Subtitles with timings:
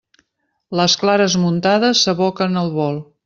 [0.79, 2.99] Les clares muntades s'aboquen al bol.